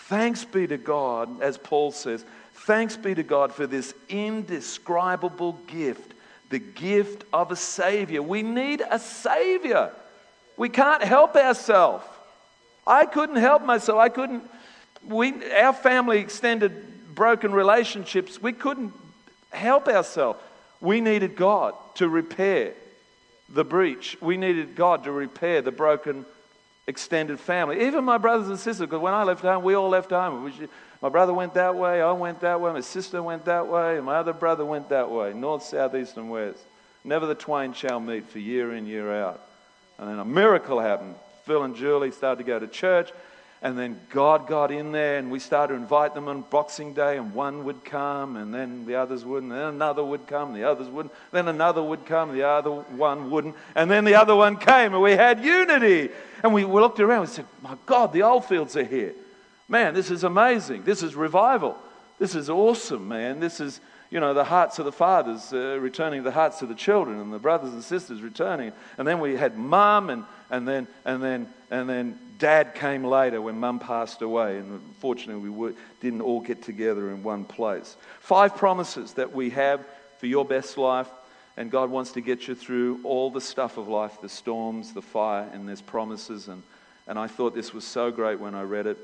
[0.07, 6.13] thanks be to God, as Paul says, thanks be to God for this indescribable gift,
[6.49, 8.21] the gift of a savior.
[8.21, 9.91] We need a savior.
[10.57, 12.05] We can't help ourselves.
[12.87, 13.99] I couldn't help myself.
[13.99, 14.43] I couldn't
[15.07, 18.41] we, our family extended broken relationships.
[18.41, 18.93] We couldn't
[19.51, 20.39] help ourselves.
[20.81, 22.73] We needed God to repair
[23.49, 24.17] the breach.
[24.21, 26.25] We needed God to repair the broken
[26.87, 27.87] extended family.
[27.87, 30.53] Even my brothers and sisters, because when I left home, we all left home.
[31.01, 34.05] My brother went that way, I went that way, my sister went that way, and
[34.05, 36.59] my other brother went that way north, south, east, and west.
[37.03, 39.41] Never the twain shall meet for year in, year out.
[39.99, 41.15] And then a miracle happened.
[41.45, 43.11] Phil and Julie started to go to church.
[43.65, 47.17] And then God got in there and we started to invite them on Boxing Day,
[47.17, 50.55] and one would come, and then the others wouldn't, and then another would come, and
[50.55, 54.35] the others wouldn't, then another would come, the other one wouldn't, and then the other
[54.35, 56.11] one came, and we had unity.
[56.43, 59.15] And we looked around and said, My God, the Oldfields are here.
[59.67, 60.83] Man, this is amazing.
[60.83, 61.75] This is revival.
[62.19, 63.39] This is awesome, man.
[63.39, 66.75] This is, you know, the hearts of the fathers uh, returning the hearts of the
[66.75, 68.73] children, and the brothers and sisters returning.
[68.99, 73.41] And then we had mum and And then, and then, and then dad came later
[73.41, 74.57] when mum passed away.
[74.57, 77.95] And fortunately, we didn't all get together in one place.
[78.19, 79.85] Five promises that we have
[80.19, 81.07] for your best life.
[81.57, 85.01] And God wants to get you through all the stuff of life the storms, the
[85.01, 86.47] fire, and there's promises.
[86.47, 86.63] And,
[87.07, 88.97] and I thought this was so great when I read it.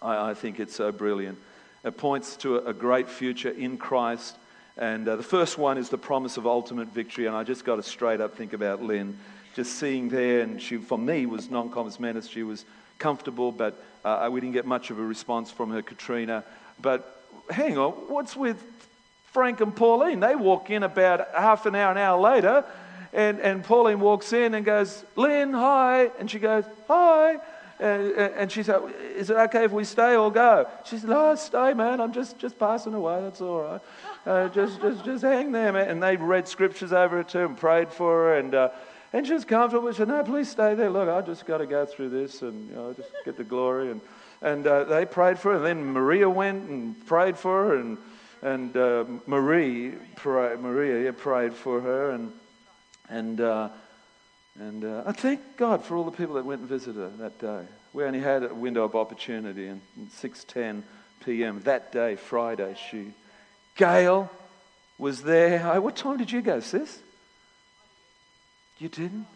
[0.00, 1.38] I, I think it's so brilliant.
[1.84, 4.36] It points to a, a great future in Christ.
[4.76, 7.26] And uh, the first one is the promise of ultimate victory.
[7.26, 9.18] And I just got to straight up think about Lynn.
[9.54, 12.28] Just seeing there, and she, for me, was non conference mentis.
[12.28, 12.64] She was
[12.98, 16.42] comfortable, but uh, we didn't get much of a response from her, Katrina.
[16.80, 18.60] But hang on, what's with
[19.32, 20.20] Frank and Pauline?
[20.20, 22.64] They walk in about half an hour, an hour later,
[23.12, 26.10] and, and Pauline walks in and goes, Lynn, hi.
[26.18, 27.38] And she goes, hi.
[27.80, 28.80] And, she said,
[29.16, 30.68] Is it okay if we stay or go?
[30.84, 32.00] She said, No, stay, man.
[32.00, 33.20] I'm just, just passing away.
[33.22, 33.80] That's all right.
[34.24, 35.88] Uh, just, just, just hang there, man.
[35.88, 38.38] And they read scriptures over her too and prayed for her.
[38.38, 38.68] And, uh,
[39.12, 39.90] and she was comfortable.
[39.90, 40.90] She said, No, please stay there.
[40.90, 43.90] Look, I just got to go through this and you know, just get the glory.
[43.90, 44.00] And,
[44.42, 45.56] and uh, they prayed for her.
[45.56, 47.76] And then Maria went and prayed for her.
[47.76, 47.98] And,
[48.42, 52.10] and uh, Marie, pray, Maria yeah, prayed for her.
[52.10, 52.32] And,
[53.08, 53.68] and uh,
[54.58, 57.38] and uh, I thank God for all the people that went and visited her that
[57.40, 57.64] day.
[57.92, 59.80] We only had a window of opportunity, and
[60.20, 60.82] 6:10
[61.24, 61.60] p.m.
[61.64, 63.12] that day, Friday, she,
[63.76, 64.30] Gail,
[64.98, 65.58] was there.
[65.58, 67.00] Hey, what time did you go, sis?
[68.78, 69.26] You didn't,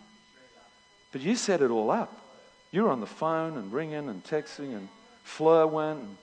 [1.12, 2.24] but you set it all up.
[2.70, 4.88] You were on the phone and ringing and texting, and
[5.24, 6.00] Fleur went.
[6.00, 6.16] And,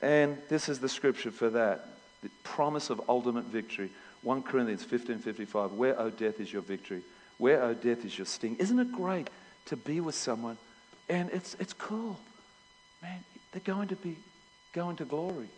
[0.00, 1.86] and this is the scripture for that:
[2.22, 3.90] the promise of ultimate victory.
[4.22, 5.72] 1 Corinthians 15:55.
[5.72, 7.02] Where, O death, is your victory?
[7.38, 8.56] Where, O death, is your sting?
[8.58, 9.30] Isn't it great
[9.66, 10.58] to be with someone?
[11.08, 12.18] And it's, it's cool.
[13.02, 14.16] Man, they're going to be
[14.72, 15.48] going to glory.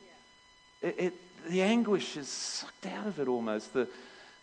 [0.82, 1.14] It, it,
[1.48, 3.72] the anguish is sucked out of it almost.
[3.72, 3.88] The,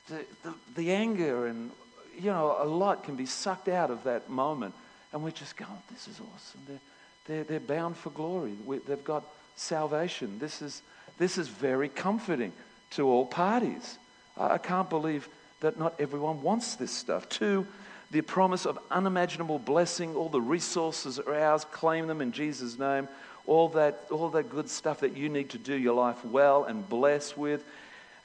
[0.10, 1.71] the, the, the, anger and,
[2.17, 4.73] you know, a lot can be sucked out of that moment.
[5.13, 6.62] And we're just go, oh, this is awesome.
[6.67, 6.80] They're,
[7.28, 8.54] they're, they're bound for glory.
[8.65, 9.23] We, they've got
[9.56, 10.39] salvation.
[10.39, 10.82] This is,
[11.17, 12.52] this is very comforting
[12.91, 13.97] to all parties.
[14.36, 15.30] I, I can't believe
[15.62, 17.28] that not everyone wants this stuff.
[17.30, 17.65] Two,
[18.12, 23.08] the promise of unimaginable blessing, all the resources are ours, claim them in Jesus' name.
[23.46, 26.88] All that, all that good stuff that you need to do your life well and
[26.88, 27.63] bless with.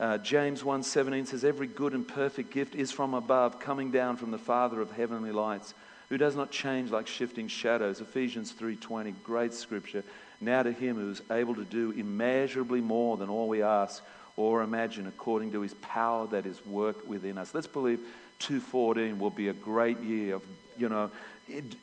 [0.01, 4.33] Uh, James 1:17 says, "Every good and perfect gift is from above, coming down from
[4.33, 5.75] the Father of heavenly lights,
[6.09, 10.03] who does not change like shifting shadows." Ephesians 3:20, great scripture.
[10.41, 14.03] Now to him who is able to do immeasurably more than all we ask
[14.37, 17.55] or imagine according to his power that is worked within us.
[17.55, 18.01] Let's believe
[18.39, 20.43] 214 will be a great year of,
[20.77, 21.11] you know,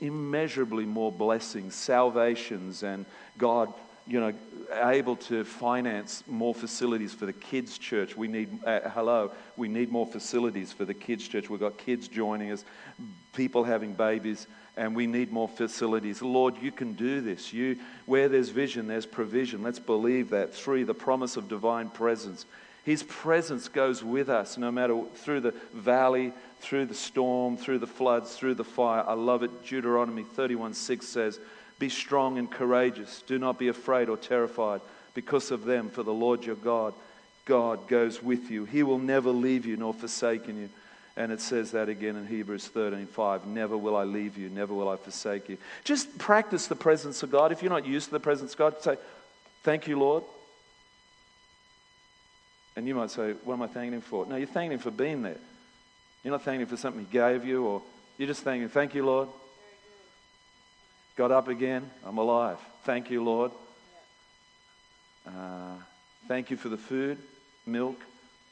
[0.01, 3.05] immeasurably more blessings, salvations, and
[3.37, 3.73] God,
[4.09, 4.33] you know,
[4.81, 8.17] able to finance more facilities for the kids' church.
[8.17, 11.49] We need, uh, hello, we need more facilities for the kids' church.
[11.49, 12.65] We've got kids joining us,
[13.33, 14.47] people having babies
[14.79, 16.21] and we need more facilities.
[16.21, 17.51] Lord, you can do this.
[17.51, 19.61] You, where there's vision, there's provision.
[19.61, 20.53] Let's believe that.
[20.53, 22.45] Three, the promise of divine presence.
[22.85, 27.87] His presence goes with us no matter through the valley, through the storm, through the
[27.87, 29.03] floods, through the fire.
[29.05, 29.65] I love it.
[29.67, 31.39] Deuteronomy 31 6 says,
[31.79, 33.23] Be strong and courageous.
[33.25, 34.81] Do not be afraid or terrified
[35.13, 36.93] because of them, for the Lord your God,
[37.45, 38.65] God goes with you.
[38.65, 40.69] He will never leave you nor forsaken you.
[41.17, 43.45] And it says that again in Hebrews 13:5.
[43.45, 45.57] Never will I leave you, never will I forsake you.
[45.83, 47.51] Just practice the presence of God.
[47.51, 48.97] If you're not used to the presence of God, say,
[49.63, 50.23] Thank you, Lord.
[52.77, 54.25] And you might say, What am I thanking him for?
[54.25, 55.37] No, you're thanking him for being there.
[56.23, 57.81] You're not thanking him for something he gave you, or
[58.17, 59.27] you're just thanking him, Thank you, Lord.
[61.19, 62.59] Got up again, I'm alive.
[62.85, 63.51] Thank you, Lord.
[65.27, 65.75] Uh,
[66.29, 67.17] thank you for the food,
[67.65, 67.99] milk,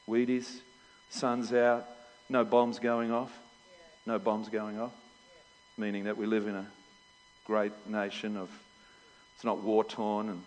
[0.06, 0.58] Wheaties,
[1.08, 1.86] sun's out,
[2.28, 3.32] no bombs going off.
[4.04, 4.92] No bombs going off.
[5.78, 6.66] Meaning that we live in a
[7.46, 8.50] great nation of,
[9.34, 10.42] it's not war torn and,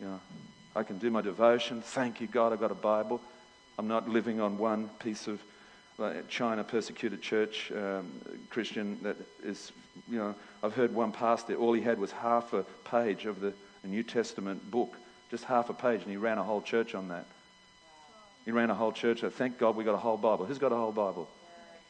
[0.00, 0.20] you know,
[0.74, 1.82] I can do my devotion.
[1.82, 3.20] Thank you, God, I've got a Bible.
[3.78, 5.40] I'm not living on one piece of
[6.28, 8.10] China persecuted church um,
[8.50, 9.70] Christian that is,
[10.08, 13.52] you know, I've heard one pastor, all he had was half a page of the
[13.84, 14.96] New Testament book,
[15.30, 17.26] just half a page, and he ran a whole church on that.
[18.44, 19.20] He ran a whole church.
[19.20, 20.44] Thank God we got a whole Bible.
[20.44, 21.28] Who's got a whole Bible?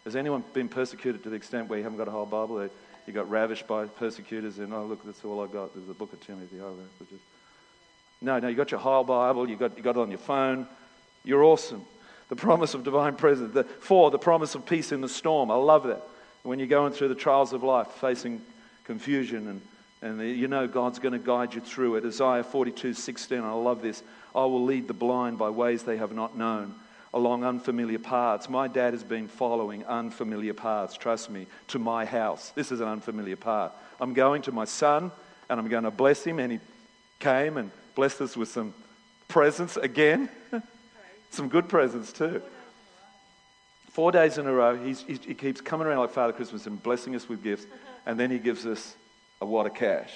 [0.05, 2.69] Has anyone been persecuted to the extent where you haven't got a whole Bible?
[3.07, 5.75] You got ravished by persecutors and, oh, look, that's all I got.
[5.75, 6.61] There's the book of Timothy.
[6.61, 7.23] Oh, just...
[8.21, 9.49] No, no, you got your whole Bible.
[9.49, 10.67] You got, you got it on your phone.
[11.25, 11.85] You're awesome.
[12.29, 13.53] The promise of divine presence.
[13.53, 15.51] The, four, the promise of peace in the storm.
[15.51, 16.03] I love that.
[16.47, 18.41] When you're going through the trials of life, facing
[18.85, 19.61] confusion and
[20.03, 22.05] and you know God's going to guide you through it.
[22.05, 24.03] Isaiah 42 16, I love this.
[24.35, 26.75] I will lead the blind by ways they have not known.
[27.15, 28.51] along unfamiliar paths.
[28.51, 32.51] My dad has been following unfamiliar paths, trust me, to my house.
[32.51, 33.73] This is an unfamiliar path.
[34.01, 35.11] I'm going to my son
[35.49, 36.61] and I'm going to bless him, and he
[37.19, 38.75] came and blessed us with some
[39.29, 40.29] presents again.
[41.31, 42.43] some good presents too.
[43.97, 47.31] Four days in a row, he keeps coming around like Father Christmas and blessing us
[47.31, 47.65] with gifts,
[48.05, 48.95] and then he gives us
[49.41, 50.13] a wad of cash.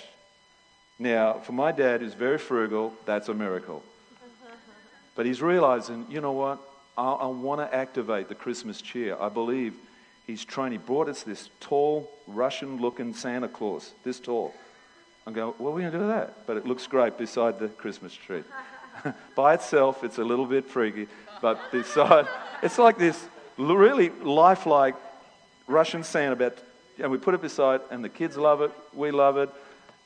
[0.98, 3.82] Now, for my dad, who's very frugal, that's a miracle.
[5.14, 6.58] But he's realizing, you know what?
[6.98, 9.16] I, I want to activate the Christmas cheer.
[9.18, 9.72] I believe
[10.26, 10.72] he's trying.
[10.72, 14.52] He brought us this tall, Russian looking Santa Claus, this tall.
[15.26, 16.46] I'm going, what are we going to do with that?
[16.46, 18.44] But it looks great beside the Christmas tree.
[19.34, 21.08] By itself, it's a little bit freaky,
[21.40, 22.26] but beside,
[22.62, 23.26] it's like this
[23.60, 24.94] really lifelike
[25.66, 26.32] Russian Santa.
[26.32, 26.58] About,
[26.98, 28.70] and we put it beside, and the kids love it.
[28.94, 29.50] We love it.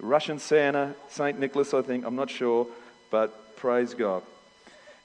[0.00, 1.38] Russian Santa, St.
[1.38, 2.66] Nicholas, I think, I'm not sure,
[3.10, 4.22] but praise God.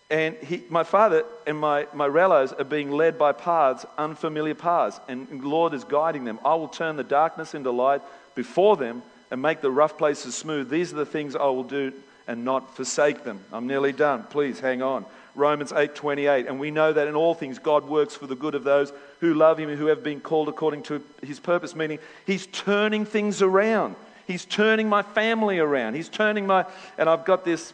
[0.10, 5.00] And he, my father and my, my relatives are being led by paths, unfamiliar paths,
[5.08, 6.40] and Lord is guiding them.
[6.44, 8.02] I will turn the darkness into light
[8.34, 10.70] before them and make the rough places smooth.
[10.70, 11.94] These are the things I will do
[12.28, 13.44] and not forsake them.
[13.54, 14.24] I'm nearly done.
[14.24, 15.06] Please hang on.
[15.36, 18.64] Romans 8:28 and we know that in all things God works for the good of
[18.64, 22.48] those who love him and who have been called according to his purpose meaning he's
[22.48, 23.96] turning things around.
[24.28, 25.96] He's turning my family around.
[25.96, 26.66] He's turning my
[26.98, 27.74] and I've got this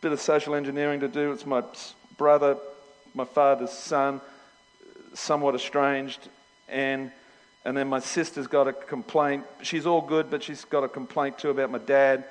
[0.00, 1.32] bit of social engineering to do.
[1.32, 1.62] It's my
[2.18, 2.56] brother,
[3.14, 4.20] my father's son,
[5.14, 6.28] somewhat estranged
[6.68, 7.10] and
[7.64, 9.44] and then my sister's got a complaint.
[9.62, 12.24] She's all good, but she's got a complaint too about my dad.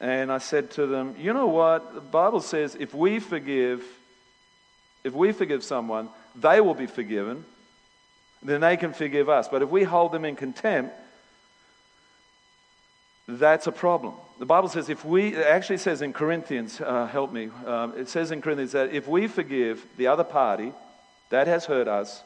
[0.00, 1.94] And I said to them, You know what?
[1.94, 3.84] The Bible says if we forgive,
[5.04, 7.44] if we forgive someone, they will be forgiven,
[8.42, 9.48] then they can forgive us.
[9.48, 10.94] But if we hold them in contempt,
[13.26, 14.14] that's a problem.
[14.38, 18.08] The Bible says if we, it actually says in Corinthians, uh, help me, um, it
[18.08, 20.72] says in Corinthians that if we forgive the other party
[21.30, 22.22] that has hurt us,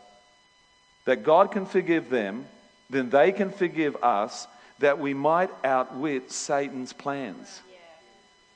[1.05, 2.47] that God can forgive them,
[2.89, 4.47] then they can forgive us,
[4.83, 7.63] that we might outwit Satan's plans.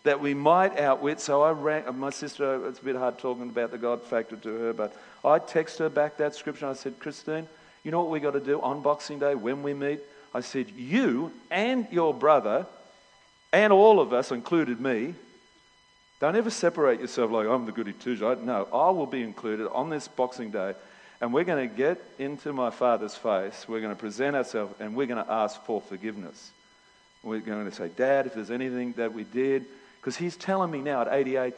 [0.03, 1.21] That we might outwit.
[1.21, 4.03] So I rang, uh, my sister, uh, it's a bit hard talking about the God
[4.03, 6.67] factor to her, but I text her back that scripture.
[6.67, 7.49] I said, Christine,
[7.85, 10.01] you know what we got to do on Boxing Day when we meet?
[10.35, 12.67] I said, you and your brother,
[13.53, 15.15] and all of us, included me,
[16.19, 18.39] don't ever separate yourself like I'm the goody two shoes.
[18.43, 20.75] No, I will be included on this Boxing Day
[21.21, 23.67] and we're going to get into my Father's face.
[23.69, 26.51] We're going to present ourselves and we're going to ask for forgiveness.
[27.23, 29.65] We're going to say, Dad, if there's anything that we did,
[30.01, 31.55] because he's telling me now at 88,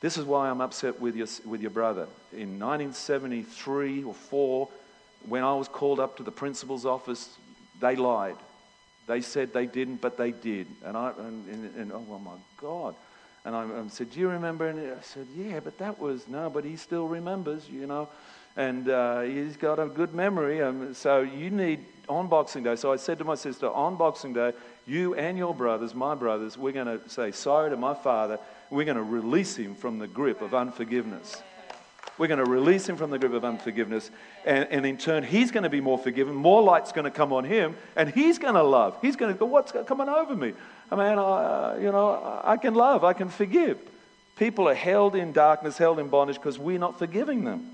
[0.00, 2.06] this is why I'm upset with your, with your brother.
[2.32, 4.68] In 1973 or 4,
[5.28, 7.36] when I was called up to the principal's office,
[7.80, 8.36] they lied.
[9.08, 10.68] They said they didn't, but they did.
[10.84, 12.94] And I, and, and, and oh, oh my God.
[13.44, 14.68] And I, I said, Do you remember?
[14.68, 18.08] And I said, Yeah, but that was, no, but he still remembers, you know
[18.56, 20.62] and uh, he's got a good memory.
[20.62, 22.76] Um, so you need on Boxing Day.
[22.76, 24.52] So I said to my sister, on Boxing Day,
[24.86, 28.38] you and your brothers, my brothers, we're going to say sorry to my father.
[28.70, 31.42] We're going to release him from the grip of unforgiveness.
[32.18, 34.10] We're going to release him from the grip of unforgiveness.
[34.46, 36.34] And, and in turn, he's going to be more forgiven.
[36.34, 37.76] More light's going to come on him.
[37.94, 38.96] And he's going to love.
[39.02, 40.54] He's going to go, what's coming over me?
[40.90, 43.04] I mean, I, you know, I can love.
[43.04, 43.78] I can forgive.
[44.36, 47.70] People are held in darkness, held in bondage because we're not forgiving them.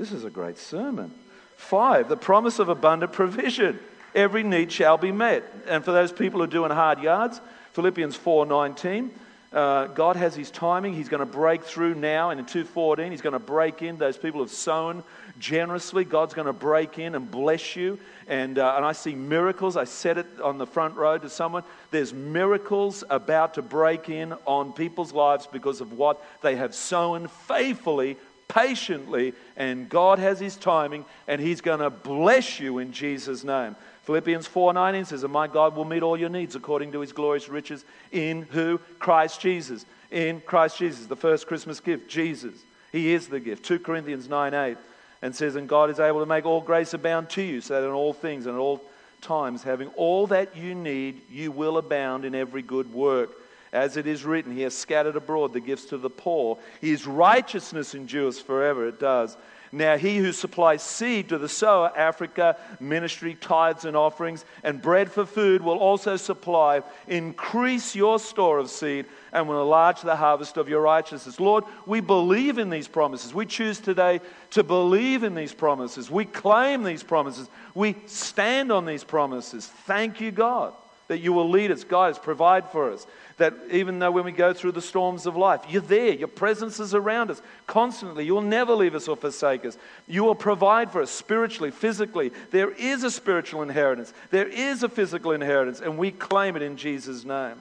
[0.00, 1.10] This is a great sermon.
[1.58, 3.78] Five, the promise of abundant provision.
[4.14, 5.44] Every need shall be met.
[5.68, 7.38] And for those people who are doing hard yards,
[7.74, 9.10] Philippians 4.19,
[9.52, 10.94] uh, God has his timing.
[10.94, 12.30] He's going to break through now.
[12.30, 13.98] And in 2.14, he's going to break in.
[13.98, 15.04] Those people have sown
[15.38, 16.04] generously.
[16.04, 17.98] God's going to break in and bless you.
[18.26, 19.76] And, uh, and I see miracles.
[19.76, 21.62] I said it on the front row to someone.
[21.90, 27.28] There's miracles about to break in on people's lives because of what they have sown
[27.28, 28.16] faithfully
[28.50, 33.76] patiently, and God has His timing, and He's going to bless you in Jesus' name.
[34.04, 37.48] Philippians 4:19 says, "And my God will meet all your needs according to His glorious
[37.48, 42.54] riches in who Christ Jesus." In Christ Jesus, the first Christmas gift, Jesus.
[42.90, 43.64] He is the gift.
[43.64, 44.76] 2 Corinthians 9:8
[45.22, 47.86] and says, "And God is able to make all grace abound to you, so that
[47.86, 48.82] in all things and at all
[49.20, 53.30] times, having all that you need, you will abound in every good work."
[53.72, 56.58] As it is written, He has scattered abroad the gifts to the poor.
[56.80, 58.86] His righteousness endures forever.
[58.88, 59.36] It does.
[59.72, 65.12] Now, he who supplies seed to the sower, Africa, ministry, tithes, and offerings, and bread
[65.12, 70.56] for food will also supply, increase your store of seed, and will enlarge the harvest
[70.56, 71.38] of your righteousness.
[71.38, 73.32] Lord, we believe in these promises.
[73.32, 76.10] We choose today to believe in these promises.
[76.10, 77.48] We claim these promises.
[77.72, 79.68] We stand on these promises.
[79.68, 80.74] Thank you, God.
[81.10, 83.04] That you will lead us, guide us, provide for us.
[83.38, 86.78] That even though when we go through the storms of life, you're there, your presence
[86.78, 88.24] is around us constantly.
[88.24, 89.76] You'll never leave us or forsake us.
[90.06, 92.30] You will provide for us spiritually, physically.
[92.52, 96.76] There is a spiritual inheritance, there is a physical inheritance, and we claim it in
[96.76, 97.56] Jesus' name.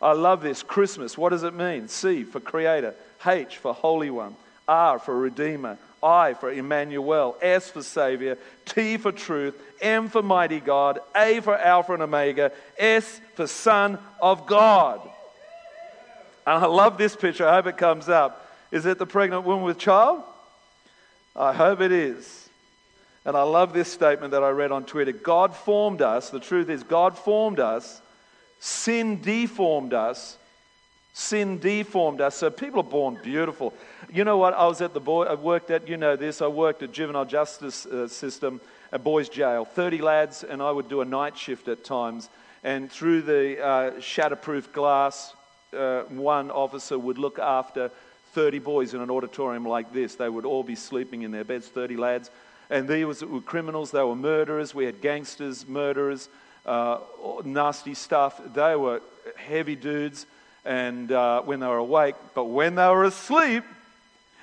[0.00, 0.62] I love this.
[0.62, 1.88] Christmas, what does it mean?
[1.88, 2.94] C for Creator,
[3.26, 4.36] H for Holy One,
[4.66, 10.60] R for Redeemer, I for Emmanuel, S for Savior, T for Truth, M for Mighty
[10.60, 15.00] God, A for Alpha and Omega, S for Son of God.
[16.46, 17.46] And I love this picture.
[17.46, 18.48] I hope it comes up.
[18.70, 20.22] Is it the pregnant woman with child?
[21.34, 22.48] I hope it is.
[23.24, 26.30] And I love this statement that I read on Twitter God formed us.
[26.30, 28.00] The truth is, God formed us.
[28.60, 30.38] Sin deformed us.
[31.18, 32.36] Sin deformed us.
[32.36, 33.72] So people are born beautiful.
[34.12, 34.52] You know what?
[34.52, 37.24] I was at the boy, I worked at, you know this, I worked at juvenile
[37.24, 38.60] justice uh, system
[38.92, 39.64] a boys' jail.
[39.64, 42.28] 30 lads, and I would do a night shift at times.
[42.62, 45.32] And through the uh, shatterproof glass,
[45.74, 47.90] uh, one officer would look after
[48.34, 50.16] 30 boys in an auditorium like this.
[50.16, 52.30] They would all be sleeping in their beds, 30 lads.
[52.68, 54.74] And these were criminals, they were murderers.
[54.74, 56.28] We had gangsters, murderers,
[56.66, 56.98] uh,
[57.42, 58.38] nasty stuff.
[58.52, 59.00] They were
[59.36, 60.26] heavy dudes
[60.66, 63.62] and uh, when they were awake, but when they were asleep,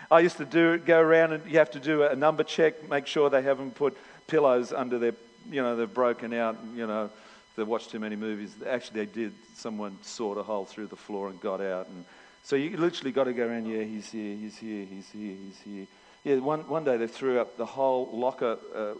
[0.09, 3.07] I used to do go around and you have to do a number check, make
[3.07, 3.97] sure they haven't put
[4.28, 5.13] pillows under their,
[5.51, 7.09] you know, they've broken out, you know,
[7.55, 8.53] they've watched too many movies.
[8.65, 9.34] Actually, they did.
[9.55, 11.88] Someone sawed a hole through the floor and got out.
[11.89, 12.05] And
[12.43, 15.59] so you literally got to go around, yeah, he's here, he's here, he's here, he's
[15.65, 15.88] here.
[16.24, 18.93] Yeah, one, one day they threw up the whole locker, uh,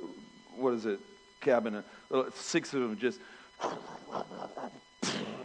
[0.58, 1.00] what is it,
[1.40, 1.86] cabinet.
[2.36, 3.20] Six of them just,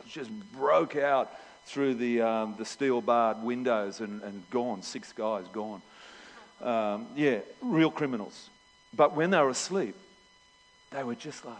[0.08, 1.30] just broke out
[1.68, 4.82] through the, um, the steel barred windows and, and gone.
[4.82, 5.82] Six guys gone.
[6.62, 8.48] Um, yeah, real criminals.
[8.96, 9.94] But when they were asleep,
[10.90, 11.56] they were just like.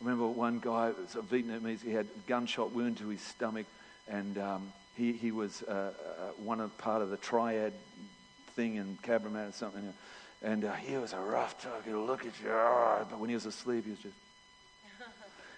[0.00, 3.22] I remember one guy, it was a Vietnamese, he had a gunshot wound to his
[3.22, 3.64] stomach,
[4.06, 5.92] and um, he, he was uh, uh,
[6.42, 7.72] one of part of the triad
[8.54, 9.94] thing in Cabramatta or something.
[10.42, 11.96] And uh, he was a rough target.
[11.96, 12.50] Look at you.
[12.50, 14.14] But when he was asleep, he was just.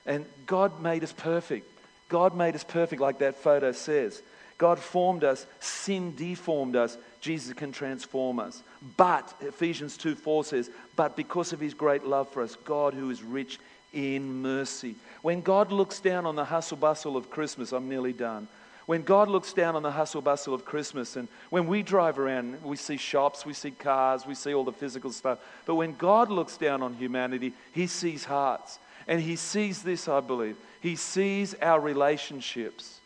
[0.06, 1.68] And God made us perfect.
[2.08, 4.22] God made us perfect, like that photo says.
[4.58, 6.96] God formed us, sin deformed us.
[7.20, 8.62] Jesus can transform us.
[8.96, 13.10] But, Ephesians 2 4 says, but because of his great love for us, God, who
[13.10, 13.58] is rich
[13.92, 14.94] in mercy.
[15.22, 18.48] When God looks down on the hustle bustle of Christmas, I'm nearly done.
[18.86, 22.62] When God looks down on the hustle bustle of Christmas, and when we drive around,
[22.62, 25.40] we see shops, we see cars, we see all the physical stuff.
[25.66, 28.78] But when God looks down on humanity, he sees hearts.
[29.06, 30.56] And he sees this, I believe.
[30.80, 33.00] He sees our relationships.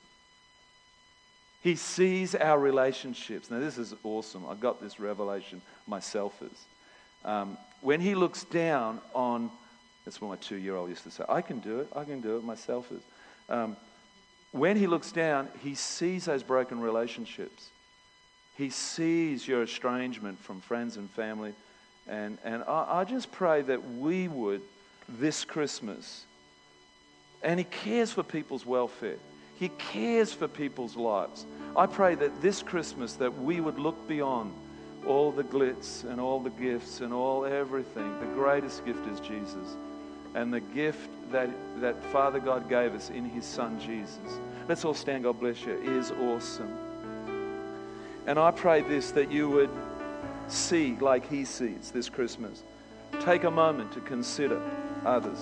[1.63, 3.51] He sees our relationships.
[3.51, 4.45] Now, this is awesome.
[4.49, 6.65] I got this revelation myself Is
[7.25, 9.51] Um, when he looks down on,
[10.05, 12.21] that's what my two year old used to say, I can do it, I can
[12.21, 13.03] do it myself Is
[13.49, 13.77] Um,
[14.53, 17.69] when he looks down, he sees those broken relationships.
[18.57, 21.55] He sees your estrangement from friends and family.
[22.09, 24.63] And, and I, I just pray that we would
[25.19, 26.25] this Christmas.
[27.43, 29.17] And He cares for people's welfare.
[29.59, 31.45] He cares for people's lives.
[31.77, 34.53] I pray that this Christmas that we would look beyond
[35.07, 38.21] all the glitz and all the gifts and all everything.
[38.21, 39.77] The greatest gift is Jesus.
[40.35, 41.51] And the gift that,
[41.81, 44.39] that Father God gave us in His Son Jesus.
[44.69, 46.73] Let's all stand, God bless you, is awesome.
[48.27, 49.71] And I pray this that you would
[50.49, 52.63] see like He sees this Christmas.
[53.19, 54.63] Take a moment to consider
[55.05, 55.39] others.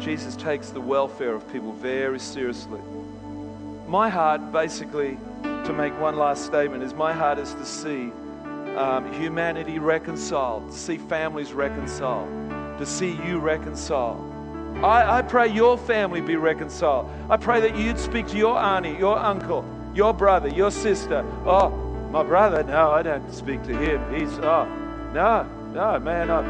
[0.00, 2.80] Jesus takes the welfare of people very seriously.
[3.86, 8.12] My heart, basically, to make one last statement, is my heart is to see
[8.76, 12.28] um, humanity reconciled, to see families reconciled,
[12.78, 14.20] to see you reconciled.
[14.84, 17.08] I, I pray your family be reconciled.
[17.30, 21.24] I pray that you'd speak to your auntie, your uncle, your brother, your sister.
[21.46, 21.70] Oh,
[22.10, 24.14] my brother, no, I don't speak to him.
[24.14, 24.66] He's, oh,
[25.14, 26.40] no, no, man, I,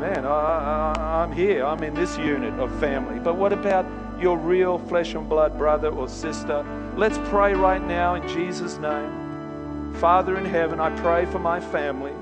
[0.00, 1.62] man, I, am here.
[1.62, 3.18] I'm in this unit of family.
[3.20, 3.84] But what about
[4.18, 6.64] your real flesh and blood brother or sister?
[6.96, 9.92] Let's pray right now in Jesus' name.
[10.00, 12.14] Father in heaven, I pray for my family,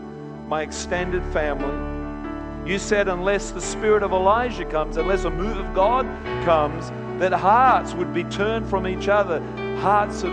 [0.49, 2.68] my extended family.
[2.68, 6.05] You said, unless the spirit of Elijah comes, unless a move of God
[6.45, 9.41] comes, that hearts would be turned from each other,
[9.76, 10.32] hearts of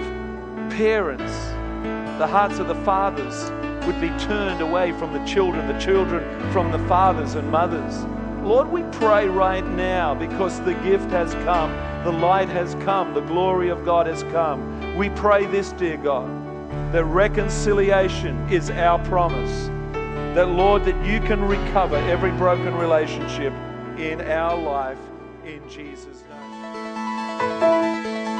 [0.71, 1.31] parents,
[2.17, 3.51] the hearts of the fathers
[3.85, 8.05] would be turned away from the children, the children from the fathers and mothers.
[8.43, 11.71] Lord, we pray right now because the gift has come,
[12.03, 14.97] the light has come, the glory of God has come.
[14.97, 16.27] We pray this, dear God,
[16.91, 19.67] that reconciliation is our promise.
[20.35, 23.53] That, Lord, that you can recover every broken relationship
[23.97, 24.97] in our life
[25.45, 28.30] in Jesus' name.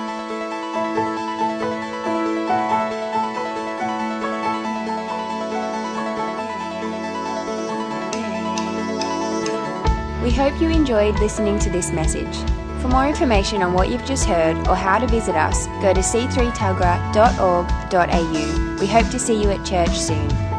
[10.42, 12.36] Hope you enjoyed listening to this message.
[12.82, 16.00] For more information on what you've just heard or how to visit us, go to
[16.00, 18.78] c3tuggerah.org.au.
[18.80, 20.51] We hope to see you at church soon.